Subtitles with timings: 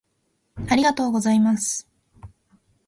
[0.71, 1.87] 「ありがとうございます」